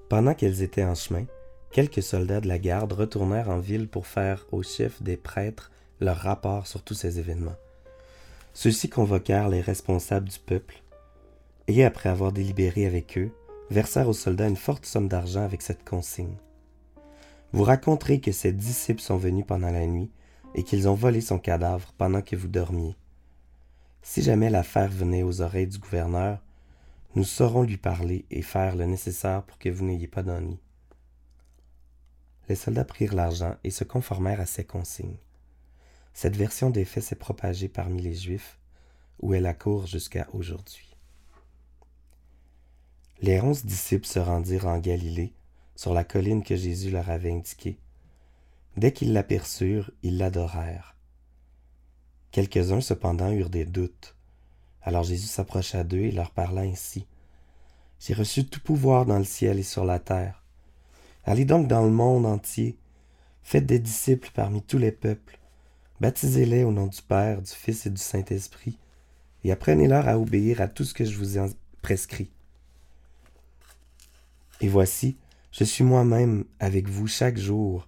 Pendant 0.07 0.35
qu'elles 0.35 0.61
étaient 0.61 0.83
en 0.83 0.93
chemin, 0.93 1.25
quelques 1.71 2.03
soldats 2.03 2.39
de 2.39 2.47
la 2.47 2.59
garde 2.59 2.93
retournèrent 2.93 3.49
en 3.49 3.57
ville 3.57 3.87
pour 3.87 4.05
faire 4.05 4.45
au 4.51 4.61
chef 4.61 5.01
des 5.01 5.17
prêtres 5.17 5.71
leur 5.99 6.17
rapport 6.17 6.67
sur 6.67 6.83
tous 6.83 6.93
ces 6.93 7.17
événements. 7.17 7.57
Ceux-ci 8.53 8.87
convoquèrent 8.87 9.49
les 9.49 9.61
responsables 9.61 10.29
du 10.29 10.37
peuple, 10.37 10.83
et 11.67 11.83
après 11.83 12.09
avoir 12.09 12.31
délibéré 12.31 12.85
avec 12.85 13.17
eux, 13.17 13.31
versèrent 13.69 14.09
aux 14.09 14.13
soldats 14.13 14.47
une 14.47 14.55
forte 14.55 14.85
somme 14.85 15.07
d'argent 15.07 15.43
avec 15.43 15.61
cette 15.61 15.87
consigne. 15.87 16.37
Vous 17.53 17.63
raconterez 17.63 18.19
que 18.19 18.31
ses 18.31 18.51
disciples 18.51 19.01
sont 19.01 19.17
venus 19.17 19.45
pendant 19.45 19.71
la 19.71 19.85
nuit 19.85 20.11
et 20.55 20.63
qu'ils 20.63 20.89
ont 20.89 20.95
volé 20.95 21.21
son 21.21 21.39
cadavre 21.39 21.93
pendant 21.97 22.21
que 22.21 22.35
vous 22.35 22.47
dormiez. 22.47 22.95
Si 24.01 24.21
jamais 24.21 24.49
l'affaire 24.49 24.89
venait 24.89 25.23
aux 25.23 25.41
oreilles 25.41 25.67
du 25.67 25.79
gouverneur, 25.79 26.41
nous 27.15 27.23
saurons 27.23 27.63
lui 27.63 27.77
parler 27.77 28.25
et 28.31 28.41
faire 28.41 28.75
le 28.75 28.85
nécessaire 28.85 29.43
pour 29.43 29.57
que 29.57 29.69
vous 29.69 29.85
n'ayez 29.85 30.07
pas 30.07 30.23
d'ennui. 30.23 30.59
Les 32.49 32.55
soldats 32.55 32.85
prirent 32.85 33.15
l'argent 33.15 33.55
et 33.63 33.71
se 33.71 33.83
conformèrent 33.83 34.39
à 34.39 34.45
ses 34.45 34.63
consignes. 34.63 35.17
Cette 36.13 36.35
version 36.35 36.69
des 36.69 36.85
faits 36.85 37.03
s'est 37.03 37.15
propagée 37.15 37.67
parmi 37.67 38.01
les 38.01 38.13
Juifs, 38.13 38.57
où 39.19 39.33
elle 39.33 39.45
accourt 39.45 39.87
jusqu'à 39.87 40.27
aujourd'hui. 40.33 40.86
Les 43.19 43.41
onze 43.41 43.65
disciples 43.65 44.05
se 44.05 44.19
rendirent 44.19 44.67
en 44.67 44.77
Galilée, 44.77 45.33
sur 45.75 45.93
la 45.95 46.03
colline 46.03 46.43
que 46.43 46.55
Jésus 46.55 46.91
leur 46.91 47.09
avait 47.09 47.31
indiquée. 47.31 47.79
Dès 48.77 48.93
qu'ils 48.93 49.11
l'aperçurent, 49.11 49.89
ils 50.03 50.17
l'adorèrent. 50.17 50.95
Quelques-uns 52.29 52.81
cependant 52.81 53.31
eurent 53.31 53.49
des 53.49 53.65
doutes. 53.65 54.15
Alors 54.83 55.01
Jésus 55.01 55.25
s'approcha 55.25 55.83
d'eux 55.83 55.97
et 55.97 56.11
leur 56.11 56.29
parla 56.29 56.61
ainsi. 56.61 57.07
J'ai 57.99 58.13
reçu 58.13 58.45
tout 58.45 58.59
pouvoir 58.59 59.07
dans 59.07 59.17
le 59.17 59.23
ciel 59.23 59.57
et 59.57 59.63
sur 59.63 59.83
la 59.83 59.97
terre. 59.97 60.43
Allez 61.25 61.45
donc 61.45 61.67
dans 61.67 61.83
le 61.83 61.91
monde 61.91 62.27
entier, 62.27 62.77
faites 63.41 63.65
des 63.65 63.79
disciples 63.79 64.29
parmi 64.35 64.61
tous 64.61 64.77
les 64.77 64.91
peuples, 64.91 65.39
baptisez-les 65.99 66.63
au 66.63 66.71
nom 66.71 66.85
du 66.85 67.01
Père, 67.01 67.41
du 67.41 67.51
Fils 67.51 67.87
et 67.87 67.89
du 67.89 68.01
Saint-Esprit, 68.01 68.77
et 69.43 69.51
apprenez-leur 69.51 70.07
à 70.07 70.19
obéir 70.19 70.61
à 70.61 70.67
tout 70.67 70.83
ce 70.83 70.93
que 70.93 71.03
je 71.03 71.17
vous 71.17 71.39
ai 71.39 71.45
prescrit. 71.81 72.29
Et 74.61 74.67
voici, 74.67 75.17
je 75.51 75.63
suis 75.63 75.83
moi-même 75.83 76.45
avec 76.59 76.87
vous 76.87 77.07
chaque 77.07 77.37
jour 77.37 77.87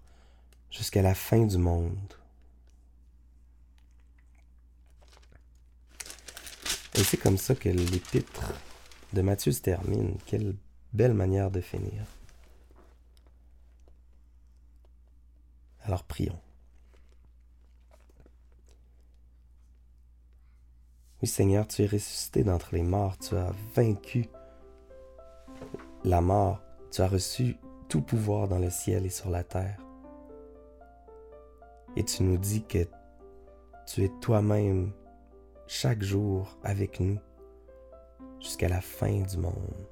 jusqu'à 0.70 1.02
la 1.02 1.16
fin 1.16 1.46
du 1.46 1.58
monde. 1.58 2.14
Et 6.96 7.04
c'est 7.04 7.18
comme 7.18 7.38
ça 7.38 7.56
que 7.56 7.70
l'épître 7.70 8.54
de 9.14 9.22
Matthieu 9.22 9.52
se 9.52 9.62
termine. 9.62 10.18
Quelle 10.26 10.56
belle 10.94 11.14
manière 11.14 11.52
de 11.52 11.62
finir. 11.62 12.06
Alors 15.84 16.04
prions. 16.04 16.40
Oui 21.22 21.28
Seigneur, 21.28 21.68
tu 21.68 21.84
es 21.84 21.86
ressuscité 21.86 22.44
d'entre 22.44 22.74
les 22.74 22.84
morts, 22.84 23.18
tu 23.18 23.36
as 23.36 23.54
vaincu 23.76 24.30
la 26.04 26.22
mort, 26.22 26.62
tu 26.92 27.02
as 27.02 27.08
reçu 27.08 27.58
tout 27.88 28.02
pouvoir 28.02 28.48
dans 28.48 28.60
le 28.60 28.70
ciel 28.70 29.06
et 29.06 29.10
sur 29.10 29.30
la 29.30 29.44
terre. 29.44 29.80
Et 31.96 32.04
tu 32.04 32.24
nous 32.24 32.38
dis 32.38 32.64
que 32.64 32.88
tu 33.86 34.04
es 34.04 34.12
toi-même 34.22 34.92
chaque 35.68 36.02
jour 36.04 36.58
avec 36.64 37.00
nous 37.00 37.18
jusqu'à 38.40 38.70
la 38.70 38.82
fin 38.82 39.22
du 39.22 39.38
monde. 39.38 39.88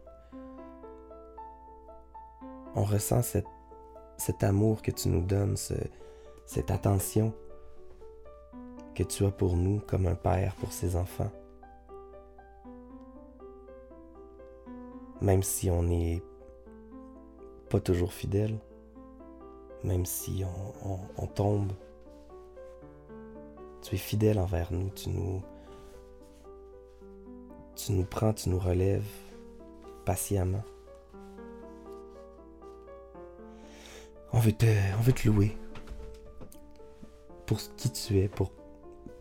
On 2.76 2.84
ressent 2.84 3.22
cet 3.22 4.44
amour 4.44 4.82
que 4.82 4.92
tu 4.92 5.10
nous 5.10 5.22
donnes, 5.22 5.58
cette 6.46 6.72
attention 6.72 7.34
que 8.94 9.04
tu 9.04 9.26
as 9.26 9.32
pour 9.32 9.56
nous 9.58 9.80
comme 9.80 10.08
un 10.08 10.16
père 10.16 10.56
pour 10.56 10.72
ses 10.72 10.96
enfants. 10.96 11.32
Même 15.22 15.44
si 15.44 15.70
on 15.70 15.84
n'est 15.84 16.22
pas 17.70 17.80
toujours 17.80 18.14
fidèle, 18.14 18.58
même 19.84 20.06
si 20.06 20.44
on 21.18 21.28
tombe, 21.28 21.72
tu 23.82 23.96
es 23.96 23.98
fidèle 23.98 24.40
envers 24.40 24.72
nous, 24.74 24.90
tu 24.90 25.10
nous, 25.10 25.42
tu 27.76 27.94
nous 27.94 28.04
prends, 28.04 28.34
tu 28.34 28.50
nous 28.50 28.60
relèves 28.60 29.08
patiemment. 30.06 30.64
On 34.34 34.40
veut 34.40 34.52
te, 34.52 34.66
on 34.98 35.02
veut 35.02 35.14
te 35.14 35.28
louer 35.28 35.58
pour 37.46 37.58
qui 37.78 37.90
tu 37.92 38.20
es, 38.20 38.28
pour, 38.28 38.52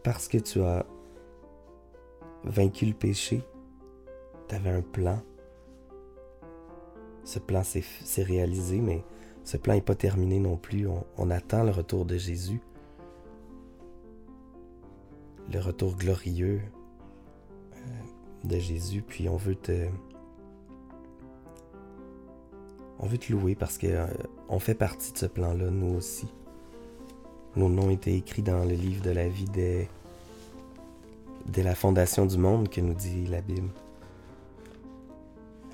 parce 0.03 0.27
que 0.27 0.39
tu 0.39 0.61
as 0.63 0.85
vaincu 2.45 2.87
le 2.87 2.95
péché. 2.95 3.43
Tu 4.49 4.55
avais 4.55 4.71
un 4.71 4.83
plan. 4.83 5.23
Ce 7.27 7.39
plan 7.39 7.63
s'est 7.63 8.23
réalisé, 8.23 8.81
mais 8.81 9.05
ce 9.45 9.59
plan 9.59 9.75
n'est 9.75 9.83
pas 9.83 9.95
terminé 9.95 10.41
non 10.41 10.57
plus. 10.57 10.87
on 10.89 11.31
attend 11.31 11.63
le 11.63 11.73
retour 11.73 12.07
de 12.07 12.17
Jésus. 12.17 12.63
Le 15.53 15.61
retour 15.61 15.95
glorieux, 15.97 16.63
de 18.47 18.59
Jésus, 18.59 19.03
puis 19.03 19.29
on 19.29 19.37
veut 19.37 19.55
te 19.55 19.87
on 22.99 23.07
veut 23.07 23.19
te 23.19 23.31
louer 23.31 23.55
parce 23.55 23.77
que 23.77 23.89
euh, 23.89 24.07
on 24.49 24.59
fait 24.59 24.75
partie 24.75 25.13
de 25.13 25.19
ce 25.19 25.27
plan-là 25.27 25.71
nous 25.71 25.97
aussi. 25.97 26.29
Nos 27.55 27.69
noms 27.69 27.91
étaient 27.91 28.15
écrits 28.17 28.43
dans 28.43 28.65
le 28.65 28.73
livre 28.75 29.03
de 29.03 29.11
la 29.11 29.29
vie 29.29 29.45
dès, 29.45 29.89
dès 31.45 31.63
la 31.63 31.75
fondation 31.75 32.25
du 32.25 32.39
monde 32.39 32.69
que 32.71 32.81
nous 32.81 32.95
dit 32.95 33.27
la 33.27 33.43
Bible. 33.43 33.69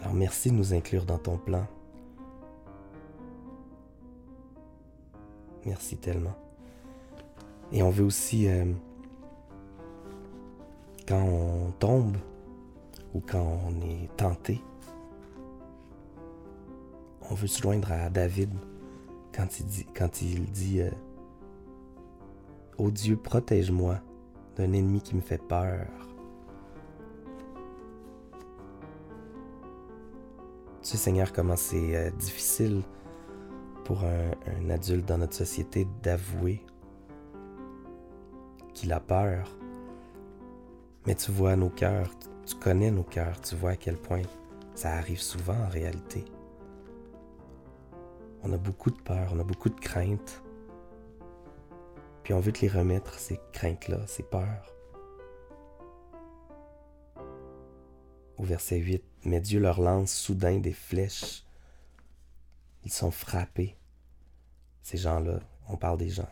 Alors 0.02 0.14
merci 0.14 0.50
de 0.50 0.56
nous 0.56 0.74
inclure 0.74 1.04
dans 1.04 1.18
ton 1.18 1.38
plan. 1.38 1.64
Merci 5.64 5.96
tellement. 5.96 6.34
Et 7.70 7.82
on 7.82 7.90
veut 7.90 8.04
aussi, 8.04 8.48
euh, 8.48 8.64
quand 11.06 11.22
on 11.22 11.70
tombe, 11.78 12.16
ou 13.14 13.20
quand 13.20 13.60
on 13.66 13.80
est 13.86 14.08
tenté, 14.16 14.60
on 17.30 17.34
veut 17.34 17.46
se 17.46 17.62
joindre 17.62 17.92
à 17.92 18.10
David 18.10 18.50
quand 19.32 20.20
il 20.20 20.44
dit, 20.50 20.80
euh, 20.80 20.90
Ô 22.76 22.90
Dieu, 22.90 23.16
protège-moi 23.16 24.00
d'un 24.56 24.72
ennemi 24.72 25.00
qui 25.00 25.14
me 25.14 25.20
fait 25.20 25.40
peur. 25.40 25.86
Seigneur, 30.96 31.32
comment 31.32 31.56
c'est 31.56 31.96
euh, 31.96 32.10
difficile 32.10 32.82
pour 33.84 34.04
un, 34.04 34.30
un 34.58 34.70
adulte 34.70 35.06
dans 35.06 35.18
notre 35.18 35.34
société 35.34 35.86
d'avouer 36.02 36.64
qu'il 38.74 38.92
a 38.92 39.00
peur. 39.00 39.48
Mais 41.06 41.14
tu 41.14 41.30
vois 41.32 41.56
nos 41.56 41.70
cœurs, 41.70 42.10
tu 42.46 42.54
connais 42.56 42.90
nos 42.90 43.02
cœurs, 43.02 43.40
tu 43.40 43.56
vois 43.56 43.70
à 43.70 43.76
quel 43.76 43.96
point 43.96 44.22
ça 44.74 44.92
arrive 44.92 45.20
souvent 45.20 45.56
en 45.56 45.68
réalité. 45.68 46.24
On 48.42 48.52
a 48.52 48.56
beaucoup 48.56 48.90
de 48.90 49.00
peur, 49.00 49.30
on 49.34 49.38
a 49.38 49.44
beaucoup 49.44 49.68
de 49.68 49.78
craintes. 49.78 50.42
Puis 52.22 52.34
on 52.34 52.40
veut 52.40 52.52
te 52.52 52.60
les 52.60 52.68
remettre, 52.68 53.18
ces 53.18 53.40
craintes-là, 53.52 54.06
ces 54.06 54.22
peurs. 54.22 54.74
Au 58.36 58.44
verset 58.44 58.78
8, 58.78 59.04
mais 59.24 59.40
Dieu 59.40 59.60
leur 59.60 59.80
lance 59.80 60.12
soudain 60.12 60.58
des 60.58 60.72
flèches. 60.72 61.44
Ils 62.84 62.92
sont 62.92 63.10
frappés. 63.10 63.76
Ces 64.82 64.98
gens-là, 64.98 65.40
on 65.68 65.76
parle 65.76 65.98
des 65.98 66.10
gens 66.10 66.30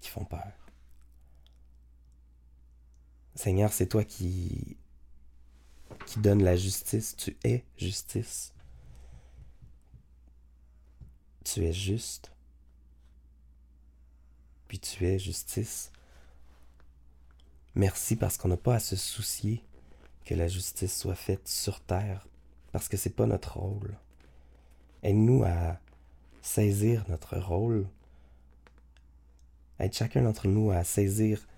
qui 0.00 0.08
font 0.08 0.24
peur. 0.24 0.52
Seigneur, 3.34 3.72
c'est 3.72 3.86
toi 3.86 4.04
qui, 4.04 4.76
qui 6.06 6.18
donne 6.20 6.42
la 6.42 6.56
justice. 6.56 7.14
Tu 7.16 7.36
es 7.44 7.64
justice. 7.76 8.52
Tu 11.44 11.64
es 11.64 11.72
juste. 11.72 12.32
Puis 14.66 14.80
tu 14.80 15.06
es 15.06 15.18
justice. 15.18 15.92
Merci 17.74 18.16
parce 18.16 18.36
qu'on 18.36 18.48
n'a 18.48 18.56
pas 18.56 18.74
à 18.74 18.80
se 18.80 18.96
soucier 18.96 19.62
que 20.28 20.34
la 20.34 20.46
justice 20.46 20.94
soit 20.94 21.14
faite 21.14 21.48
sur 21.48 21.80
terre, 21.80 22.28
parce 22.70 22.90
que 22.90 22.98
c'est 22.98 23.16
pas 23.16 23.24
notre 23.24 23.56
rôle. 23.56 23.96
Aide-nous 25.02 25.42
à 25.42 25.78
saisir 26.42 27.02
notre 27.08 27.38
rôle. 27.38 27.88
Aide 29.78 29.94
chacun 29.94 30.20
d'entre 30.20 30.46
nous 30.46 30.70
à 30.70 30.84
saisir 30.84 31.48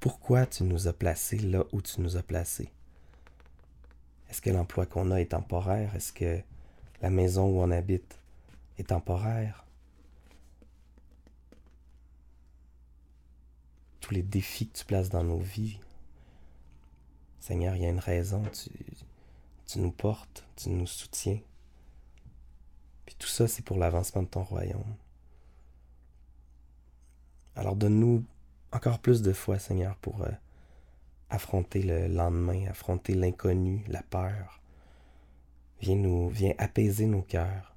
pourquoi 0.00 0.46
tu 0.46 0.64
nous 0.64 0.88
as 0.88 0.94
placés 0.94 1.36
là 1.36 1.64
où 1.72 1.82
tu 1.82 2.00
nous 2.00 2.16
as 2.16 2.22
placés. 2.22 2.70
Est-ce 4.30 4.40
que 4.40 4.48
l'emploi 4.48 4.86
qu'on 4.86 5.10
a 5.10 5.20
est 5.20 5.32
temporaire? 5.32 5.94
Est-ce 5.94 6.14
que 6.14 6.40
la 7.02 7.10
maison 7.10 7.48
où 7.48 7.60
on 7.60 7.70
habite 7.70 8.18
est 8.78 8.88
temporaire? 8.88 9.66
Tous 14.00 14.14
les 14.14 14.22
défis 14.22 14.68
que 14.68 14.78
tu 14.78 14.86
places 14.86 15.10
dans 15.10 15.24
nos 15.24 15.38
vies, 15.38 15.78
Seigneur, 17.44 17.76
il 17.76 17.82
y 17.82 17.84
a 17.84 17.90
une 17.90 17.98
raison. 17.98 18.42
Tu, 19.66 19.78
nous 19.78 19.90
portes, 19.90 20.46
tu 20.56 20.70
nous 20.70 20.86
soutiens. 20.86 21.40
Puis 23.04 23.14
tout 23.18 23.28
ça, 23.28 23.46
c'est 23.46 23.62
pour 23.62 23.76
l'avancement 23.76 24.22
de 24.22 24.28
ton 24.28 24.42
royaume. 24.42 24.96
Alors 27.54 27.76
donne-nous 27.76 28.24
encore 28.72 28.98
plus 28.98 29.20
de 29.20 29.34
foi, 29.34 29.58
Seigneur, 29.58 29.94
pour, 29.96 30.22
euh, 30.22 30.30
affronter 31.28 31.82
le 31.82 32.08
lendemain, 32.08 32.66
affronter 32.66 33.12
l'inconnu, 33.12 33.84
la 33.88 34.02
peur. 34.02 34.62
Viens 35.82 35.96
nous, 35.96 36.30
viens 36.30 36.54
apaiser 36.56 37.04
nos 37.04 37.20
cœurs. 37.20 37.76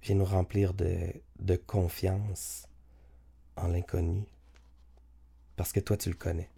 Viens 0.00 0.14
nous 0.14 0.24
remplir 0.24 0.72
de 0.72 1.56
confiance 1.66 2.66
en 3.56 3.68
l'inconnu. 3.68 4.24
Parce 5.56 5.70
que 5.70 5.80
toi, 5.80 5.98
tu 5.98 6.08
le 6.08 6.16
connais. 6.16 6.48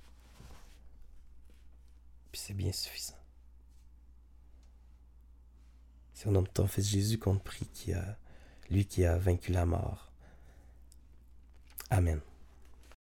Puis 2.32 2.40
c'est 2.40 2.54
bien 2.54 2.72
suffisant. 2.72 3.18
C'est 6.14 6.28
au 6.28 6.32
nom 6.32 6.42
de 6.42 6.48
ton 6.48 6.66
Fils 6.66 6.88
Jésus 6.88 7.18
qu'on 7.18 7.36
te 7.36 7.44
prie, 7.44 7.66
qui 7.66 7.92
a, 7.92 8.16
lui 8.70 8.86
qui 8.86 9.04
a 9.04 9.18
vaincu 9.18 9.52
la 9.52 9.66
mort. 9.66 10.10
Amen. 11.90 12.20